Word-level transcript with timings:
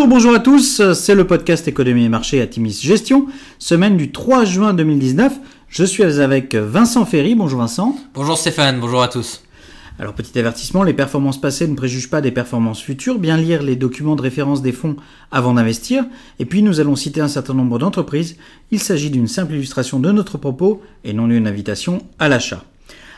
Bonjour, 0.00 0.14
bonjour 0.14 0.34
à 0.34 0.38
tous, 0.38 0.94
c'est 0.94 1.14
le 1.14 1.26
podcast 1.26 1.68
Économie 1.68 2.06
et 2.06 2.08
Marché 2.08 2.40
à 2.40 2.46
Timis 2.46 2.80
Gestion, 2.80 3.26
semaine 3.58 3.98
du 3.98 4.12
3 4.12 4.46
juin 4.46 4.72
2019. 4.72 5.34
Je 5.68 5.84
suis 5.84 6.02
avec 6.02 6.54
Vincent 6.54 7.04
Ferry, 7.04 7.34
bonjour 7.34 7.60
Vincent. 7.60 7.94
Bonjour 8.14 8.38
Stéphane, 8.38 8.80
bonjour 8.80 9.02
à 9.02 9.08
tous. 9.08 9.42
Alors 9.98 10.14
petit 10.14 10.38
avertissement, 10.38 10.84
les 10.84 10.94
performances 10.94 11.38
passées 11.38 11.68
ne 11.68 11.74
préjugent 11.74 12.08
pas 12.08 12.22
des 12.22 12.30
performances 12.30 12.80
futures, 12.80 13.18
bien 13.18 13.36
lire 13.36 13.62
les 13.62 13.76
documents 13.76 14.16
de 14.16 14.22
référence 14.22 14.62
des 14.62 14.72
fonds 14.72 14.96
avant 15.30 15.52
d'investir, 15.52 16.06
et 16.38 16.46
puis 16.46 16.62
nous 16.62 16.80
allons 16.80 16.96
citer 16.96 17.20
un 17.20 17.28
certain 17.28 17.52
nombre 17.52 17.78
d'entreprises. 17.78 18.38
Il 18.70 18.80
s'agit 18.80 19.10
d'une 19.10 19.28
simple 19.28 19.52
illustration 19.52 20.00
de 20.00 20.10
notre 20.12 20.38
propos 20.38 20.80
et 21.04 21.12
non 21.12 21.28
d'une 21.28 21.46
invitation 21.46 22.06
à 22.18 22.30
l'achat. 22.30 22.64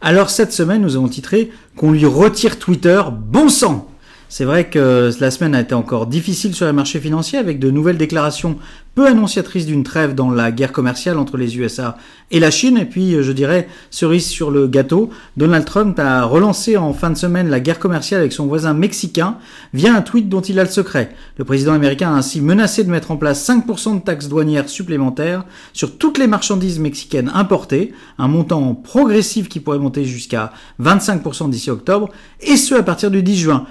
Alors 0.00 0.30
cette 0.30 0.52
semaine, 0.52 0.82
nous 0.82 0.94
avons 0.94 1.08
titré 1.08 1.50
qu'on 1.74 1.90
lui 1.90 2.06
retire 2.06 2.56
Twitter, 2.56 3.02
bon 3.12 3.48
sang 3.48 3.88
c'est 4.28 4.44
vrai 4.44 4.68
que 4.68 5.10
la 5.20 5.30
semaine 5.30 5.54
a 5.54 5.60
été 5.60 5.74
encore 5.74 6.06
difficile 6.06 6.54
sur 6.54 6.66
les 6.66 6.72
marchés 6.72 7.00
financiers 7.00 7.38
avec 7.38 7.58
de 7.58 7.70
nouvelles 7.70 7.96
déclarations 7.96 8.58
peu 8.94 9.06
annonciatrices 9.06 9.66
d'une 9.66 9.84
trêve 9.84 10.16
dans 10.16 10.28
la 10.28 10.50
guerre 10.50 10.72
commerciale 10.72 11.18
entre 11.18 11.36
les 11.36 11.56
USA 11.56 11.96
et 12.32 12.40
la 12.40 12.50
Chine. 12.50 12.76
Et 12.78 12.84
puis, 12.84 13.22
je 13.22 13.30
dirais, 13.30 13.68
cerise 13.90 14.26
sur 14.26 14.50
le 14.50 14.66
gâteau, 14.66 15.10
Donald 15.36 15.64
Trump 15.64 15.98
a 16.00 16.24
relancé 16.24 16.76
en 16.76 16.92
fin 16.92 17.10
de 17.10 17.16
semaine 17.16 17.48
la 17.48 17.60
guerre 17.60 17.78
commerciale 17.78 18.20
avec 18.20 18.32
son 18.32 18.46
voisin 18.46 18.74
mexicain 18.74 19.38
via 19.72 19.94
un 19.94 20.02
tweet 20.02 20.28
dont 20.28 20.40
il 20.40 20.58
a 20.58 20.64
le 20.64 20.68
secret. 20.68 21.14
Le 21.36 21.44
président 21.44 21.74
américain 21.74 22.12
a 22.12 22.16
ainsi 22.16 22.40
menacé 22.40 22.82
de 22.82 22.90
mettre 22.90 23.12
en 23.12 23.16
place 23.16 23.48
5% 23.48 24.00
de 24.00 24.00
taxes 24.00 24.28
douanières 24.28 24.68
supplémentaires 24.68 25.44
sur 25.72 25.96
toutes 25.96 26.18
les 26.18 26.26
marchandises 26.26 26.80
mexicaines 26.80 27.30
importées, 27.34 27.94
un 28.18 28.26
montant 28.26 28.74
progressif 28.74 29.48
qui 29.48 29.60
pourrait 29.60 29.78
monter 29.78 30.04
jusqu'à 30.04 30.52
25% 30.82 31.50
d'ici 31.50 31.70
octobre, 31.70 32.08
et 32.40 32.56
ce 32.56 32.74
à 32.74 32.82
partir 32.82 33.12
du 33.12 33.22
10 33.22 33.36
juin 33.36 33.66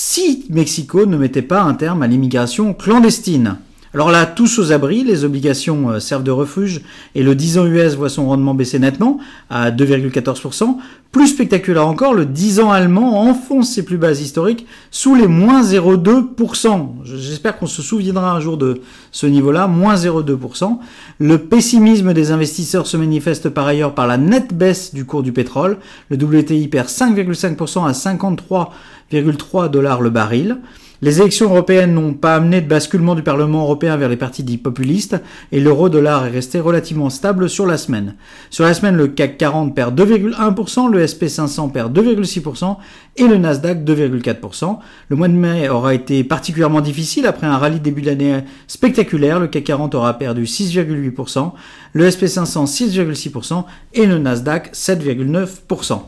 si 0.00 0.46
Mexico 0.48 1.06
ne 1.06 1.16
mettait 1.16 1.42
pas 1.42 1.62
un 1.62 1.74
terme 1.74 2.02
à 2.02 2.06
l'immigration 2.06 2.72
clandestine. 2.72 3.56
Alors 3.92 4.12
là, 4.12 4.26
tous 4.26 4.60
aux 4.60 4.70
abris, 4.70 5.02
les 5.02 5.24
obligations 5.24 5.90
euh, 5.90 5.98
servent 5.98 6.22
de 6.22 6.30
refuge 6.30 6.82
et 7.16 7.24
le 7.24 7.34
10 7.34 7.58
ans 7.58 7.66
US 7.66 7.96
voit 7.96 8.08
son 8.08 8.28
rendement 8.28 8.54
baisser 8.54 8.78
nettement 8.78 9.18
à 9.50 9.72
2,14%. 9.72 10.76
Plus 11.10 11.28
spectaculaire 11.28 11.88
encore, 11.88 12.12
le 12.12 12.26
10 12.26 12.60
ans 12.60 12.70
allemand 12.70 13.22
enfonce 13.22 13.70
ses 13.70 13.82
plus 13.82 13.96
bases 13.96 14.20
historiques 14.20 14.66
sous 14.90 15.14
les 15.14 15.26
moins 15.26 15.62
0,2%. 15.62 16.88
J'espère 17.02 17.56
qu'on 17.56 17.66
se 17.66 17.80
souviendra 17.80 18.32
un 18.32 18.40
jour 18.40 18.58
de 18.58 18.82
ce 19.10 19.26
niveau-là, 19.26 19.68
moins 19.68 19.94
0,2%. 19.94 20.78
Le 21.18 21.38
pessimisme 21.38 22.12
des 22.12 22.30
investisseurs 22.30 22.86
se 22.86 22.98
manifeste 22.98 23.48
par 23.48 23.66
ailleurs 23.66 23.94
par 23.94 24.06
la 24.06 24.18
nette 24.18 24.52
baisse 24.52 24.92
du 24.92 25.06
cours 25.06 25.22
du 25.22 25.32
pétrole. 25.32 25.78
Le 26.10 26.22
WTI 26.22 26.68
perd 26.68 26.88
5,5% 26.88 27.88
à 27.88 27.92
53,3 27.92 29.70
dollars 29.70 30.02
le 30.02 30.10
baril. 30.10 30.58
Les 31.00 31.20
élections 31.20 31.48
européennes 31.48 31.94
n'ont 31.94 32.14
pas 32.14 32.34
amené 32.34 32.60
de 32.60 32.66
basculement 32.66 33.14
du 33.14 33.22
Parlement 33.22 33.62
européen 33.62 33.96
vers 33.96 34.08
les 34.08 34.16
partis 34.16 34.42
dits 34.42 34.58
populistes 34.58 35.16
et 35.52 35.60
l'euro-dollar 35.60 36.26
est 36.26 36.30
resté 36.30 36.58
relativement 36.58 37.08
stable 37.08 37.48
sur 37.48 37.66
la 37.66 37.78
semaine. 37.78 38.16
Sur 38.50 38.64
la 38.64 38.74
semaine, 38.74 38.96
le 38.96 39.06
CAC 39.06 39.38
40 39.38 39.76
perd 39.76 39.96
2,1%, 39.96 40.90
le 40.90 40.97
SP500 41.04 41.70
perd 41.72 41.96
2,6% 41.96 42.76
et 43.16 43.26
le 43.26 43.36
Nasdaq 43.38 43.84
2,4%. 43.84 44.78
Le 45.08 45.16
mois 45.16 45.28
de 45.28 45.34
mai 45.34 45.68
aura 45.68 45.94
été 45.94 46.24
particulièrement 46.24 46.80
difficile 46.80 47.26
après 47.26 47.46
un 47.46 47.58
rallye 47.58 47.80
début 47.80 48.02
d'année 48.02 48.40
spectaculaire. 48.66 49.40
Le 49.40 49.48
CAC 49.48 49.64
40 49.64 49.94
aura 49.94 50.18
perdu 50.18 50.44
6,8%, 50.44 51.52
le 51.92 52.08
SP500 52.08 52.66
6,6% 52.66 53.64
et 53.94 54.06
le 54.06 54.18
Nasdaq 54.18 54.72
7,9%. 54.72 56.00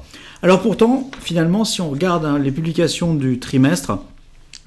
Alors 0.42 0.62
pourtant, 0.62 1.10
finalement, 1.20 1.64
si 1.64 1.80
on 1.80 1.90
regarde 1.90 2.24
hein, 2.24 2.38
les 2.38 2.50
publications 2.50 3.14
du 3.14 3.38
trimestre, 3.38 3.98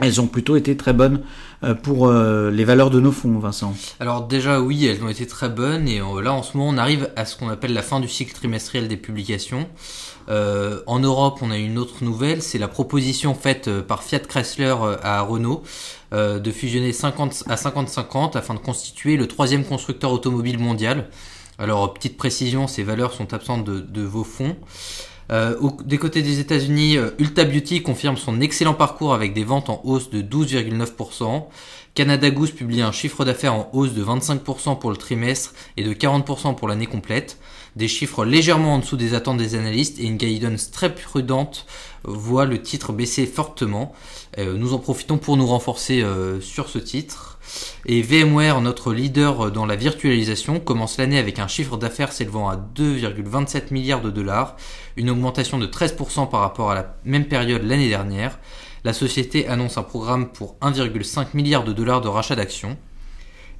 elles 0.05 0.21
ont 0.21 0.27
plutôt 0.27 0.55
été 0.55 0.77
très 0.77 0.93
bonnes 0.93 1.21
euh, 1.63 1.73
pour 1.73 2.07
euh, 2.07 2.51
les 2.51 2.65
valeurs 2.65 2.89
de 2.89 2.99
nos 2.99 3.11
fonds, 3.11 3.37
Vincent. 3.39 3.73
Alors 3.99 4.27
déjà 4.27 4.59
oui, 4.59 4.85
elles 4.85 5.03
ont 5.03 5.09
été 5.09 5.25
très 5.27 5.49
bonnes 5.49 5.87
et 5.87 6.01
euh, 6.01 6.21
là 6.21 6.33
en 6.33 6.43
ce 6.43 6.57
moment 6.57 6.69
on 6.69 6.77
arrive 6.77 7.09
à 7.15 7.25
ce 7.25 7.37
qu'on 7.37 7.49
appelle 7.49 7.73
la 7.73 7.81
fin 7.81 7.99
du 7.99 8.07
cycle 8.07 8.33
trimestriel 8.33 8.87
des 8.87 8.97
publications. 8.97 9.67
en 10.29 10.99
Europe, 10.99 11.39
on 11.41 11.51
a 11.51 11.57
une 11.57 11.77
autre 11.77 12.03
nouvelle, 12.03 12.41
c'est 12.41 12.57
la 12.57 12.67
proposition 12.67 13.33
faite 13.33 13.69
par 13.81 14.03
Fiat 14.03 14.19
Chrysler 14.19 14.75
à 15.03 15.21
Renault 15.21 15.63
de 16.13 16.51
fusionner 16.51 16.93
50 16.93 17.43
à 17.49 17.55
50-50 17.55 18.37
afin 18.37 18.53
de 18.53 18.59
constituer 18.59 19.17
le 19.17 19.27
troisième 19.27 19.65
constructeur 19.65 20.11
automobile 20.11 20.59
mondial. 20.59 21.09
Alors 21.59 21.93
petite 21.93 22.17
précision, 22.17 22.67
ces 22.67 22.83
valeurs 22.83 23.13
sont 23.13 23.33
absentes 23.33 23.65
de 23.65 24.01
vos 24.01 24.23
fonds. 24.23 24.55
Euh, 25.31 25.55
des 25.85 25.97
côtés 25.97 26.21
des 26.21 26.39
États-Unis, 26.39 26.97
euh, 26.97 27.11
Ulta 27.17 27.45
Beauty 27.45 27.81
confirme 27.81 28.17
son 28.17 28.41
excellent 28.41 28.73
parcours 28.73 29.13
avec 29.13 29.33
des 29.33 29.43
ventes 29.43 29.69
en 29.69 29.81
hausse 29.83 30.09
de 30.09 30.21
12,9%. 30.21 31.47
Canada 31.95 32.31
Goose 32.31 32.51
publie 32.51 32.81
un 32.81 32.91
chiffre 32.91 33.23
d'affaires 33.23 33.53
en 33.53 33.69
hausse 33.71 33.93
de 33.93 34.03
25% 34.03 34.79
pour 34.79 34.89
le 34.89 34.97
trimestre 34.97 35.53
et 35.77 35.83
de 35.83 35.93
40% 35.93 36.55
pour 36.55 36.67
l'année 36.67 36.87
complète. 36.87 37.37
Des 37.75 37.87
chiffres 37.87 38.25
légèrement 38.25 38.73
en 38.73 38.79
dessous 38.79 38.97
des 38.97 39.13
attentes 39.13 39.37
des 39.37 39.53
analystes 39.53 39.99
et 39.99 40.05
une 40.05 40.17
guidance 40.17 40.71
très 40.71 40.93
prudente 40.93 41.67
voit 42.03 42.45
le 42.45 42.61
titre 42.63 42.93
baisser 42.93 43.27
fortement. 43.27 43.93
Euh, 44.39 44.57
nous 44.57 44.73
en 44.73 44.79
profitons 44.79 45.19
pour 45.19 45.37
nous 45.37 45.45
renforcer 45.45 46.01
euh, 46.01 46.41
sur 46.41 46.67
ce 46.67 46.79
titre. 46.79 47.37
Et 47.85 48.01
VMware, 48.01 48.61
notre 48.61 48.91
leader 48.91 49.51
dans 49.51 49.67
la 49.67 49.75
virtualisation, 49.75 50.59
commence 50.59 50.97
l'année 50.97 51.19
avec 51.19 51.37
un 51.37 51.47
chiffre 51.47 51.77
d'affaires 51.77 52.11
s'élevant 52.11 52.49
à 52.49 52.55
2,27 52.55 53.71
milliards 53.71 54.01
de 54.01 54.09
dollars, 54.09 54.55
une 54.97 55.11
augmentation 55.11 55.59
de 55.59 55.67
13% 55.67 56.29
par 56.29 56.39
rapport 56.39 56.71
à 56.71 56.75
la 56.75 56.95
même 57.05 57.25
période 57.25 57.63
l'année 57.63 57.89
dernière. 57.89 58.39
La 58.85 58.91
société 58.91 59.47
annonce 59.47 59.77
un 59.77 59.83
programme 59.83 60.27
pour 60.27 60.57
1,5 60.61 61.27
milliard 61.35 61.63
de 61.63 61.71
dollars 61.71 62.01
de 62.01 62.09
rachat 62.09 62.35
d'actions. 62.35 62.75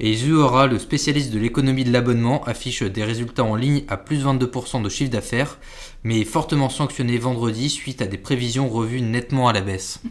Et 0.01 0.15
Zuora, 0.15 0.67
le 0.67 0.77
spécialiste 0.79 1.31
de 1.31 1.39
l'économie 1.39 1.85
de 1.85 1.93
l'abonnement, 1.93 2.43
affiche 2.43 2.83
des 2.83 3.05
résultats 3.05 3.45
en 3.45 3.55
ligne 3.55 3.83
à 3.87 3.95
plus 3.95 4.25
22% 4.25 4.83
de 4.83 4.89
chiffre 4.89 5.11
d'affaires, 5.11 5.59
mais 6.03 6.19
est 6.19 6.25
fortement 6.25 6.67
sanctionné 6.67 7.17
vendredi 7.17 7.69
suite 7.69 8.01
à 8.01 8.05
des 8.05 8.17
prévisions 8.17 8.67
revues 8.67 8.99
nettement 8.99 9.47
à 9.47 9.53
la 9.53 9.61
baisse. 9.61 10.01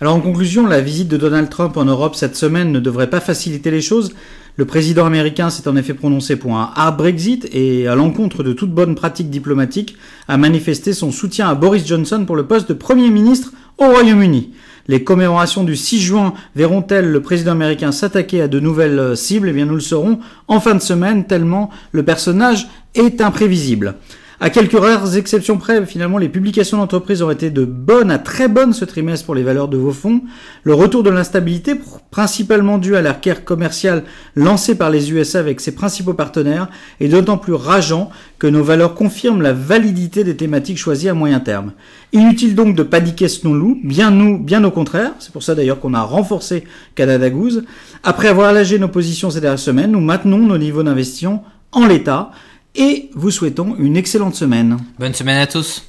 Alors 0.00 0.14
en 0.14 0.20
conclusion, 0.22 0.66
la 0.66 0.80
visite 0.80 1.08
de 1.08 1.18
Donald 1.18 1.50
Trump 1.50 1.76
en 1.76 1.84
Europe 1.84 2.14
cette 2.14 2.34
semaine 2.34 2.72
ne 2.72 2.80
devrait 2.80 3.10
pas 3.10 3.20
faciliter 3.20 3.70
les 3.70 3.82
choses. 3.82 4.14
Le 4.56 4.64
président 4.64 5.04
américain 5.04 5.50
s'est 5.50 5.68
en 5.68 5.76
effet 5.76 5.94
prononcé 5.94 6.36
pour 6.36 6.56
un 6.56 6.72
hard 6.74 6.96
Brexit 6.96 7.48
et, 7.52 7.86
à 7.86 7.96
l'encontre 7.96 8.42
de 8.42 8.52
toute 8.52 8.72
bonne 8.72 8.94
pratique 8.94 9.28
diplomatique, 9.28 9.96
a 10.26 10.36
manifesté 10.36 10.94
son 10.94 11.12
soutien 11.12 11.48
à 11.48 11.54
Boris 11.54 11.86
Johnson 11.86 12.24
pour 12.24 12.36
le 12.36 12.46
poste 12.46 12.68
de 12.68 12.74
Premier 12.74 13.10
ministre 13.10 13.52
au 13.78 13.86
Royaume-Uni. 13.86 14.52
Les 14.86 15.02
commémorations 15.02 15.64
du 15.64 15.76
6 15.76 16.00
juin 16.00 16.34
verront-elles 16.54 17.10
le 17.10 17.22
président 17.22 17.52
américain 17.52 17.90
s'attaquer 17.90 18.42
à 18.42 18.48
de 18.48 18.60
nouvelles 18.60 19.16
cibles? 19.16 19.48
Eh 19.48 19.52
bien, 19.52 19.64
nous 19.64 19.74
le 19.74 19.80
saurons 19.80 20.18
en 20.46 20.60
fin 20.60 20.74
de 20.74 20.82
semaine, 20.82 21.26
tellement 21.26 21.70
le 21.92 22.02
personnage 22.02 22.68
est 22.94 23.20
imprévisible. 23.20 23.96
À 24.40 24.50
quelques 24.50 24.78
rares 24.78 25.16
exceptions 25.16 25.58
près, 25.58 25.86
finalement, 25.86 26.18
les 26.18 26.28
publications 26.28 26.78
d'entreprises 26.78 27.22
ont 27.22 27.30
été 27.30 27.50
de 27.50 27.64
bonnes 27.64 28.10
à 28.10 28.18
très 28.18 28.48
bonnes 28.48 28.72
ce 28.72 28.84
trimestre 28.84 29.26
pour 29.26 29.36
les 29.36 29.44
valeurs 29.44 29.68
de 29.68 29.76
vos 29.76 29.92
fonds. 29.92 30.22
Le 30.64 30.74
retour 30.74 31.04
de 31.04 31.10
l'instabilité, 31.10 31.76
principalement 32.10 32.78
dû 32.78 32.96
à 32.96 33.02
la 33.02 33.12
guerre 33.12 33.44
commerciale 33.44 34.02
lancée 34.34 34.74
par 34.74 34.90
les 34.90 35.12
USA 35.12 35.38
avec 35.38 35.60
ses 35.60 35.72
principaux 35.72 36.14
partenaires, 36.14 36.68
est 36.98 37.08
d'autant 37.08 37.38
plus 37.38 37.52
rageant 37.52 38.10
que 38.40 38.48
nos 38.48 38.64
valeurs 38.64 38.94
confirment 38.94 39.40
la 39.40 39.52
validité 39.52 40.24
des 40.24 40.36
thématiques 40.36 40.78
choisies 40.78 41.08
à 41.08 41.14
moyen 41.14 41.38
terme. 41.38 41.72
Inutile 42.12 42.56
donc 42.56 42.74
de 42.74 42.82
paniquer 42.82 43.28
ce 43.28 43.46
non-loup, 43.46 43.78
bien 43.84 44.10
nous, 44.10 44.38
bien 44.38 44.64
au 44.64 44.72
contraire. 44.72 45.12
C'est 45.20 45.32
pour 45.32 45.44
ça 45.44 45.54
d'ailleurs 45.54 45.78
qu'on 45.78 45.94
a 45.94 46.02
renforcé 46.02 46.64
Canada 46.96 47.30
Goose. 47.30 47.64
Après 48.02 48.28
avoir 48.28 48.48
allégé 48.48 48.80
nos 48.80 48.88
positions 48.88 49.30
ces 49.30 49.40
dernières 49.40 49.60
semaines, 49.60 49.92
nous 49.92 50.00
maintenons 50.00 50.38
nos 50.38 50.58
niveaux 50.58 50.82
d'investissement 50.82 51.44
en 51.70 51.86
l'état 51.86 52.30
et 52.74 53.10
vous 53.14 53.30
souhaitons 53.30 53.76
une 53.78 53.96
excellente 53.96 54.34
semaine. 54.34 54.78
Bonne 54.98 55.14
semaine 55.14 55.38
à 55.38 55.46
tous. 55.46 55.82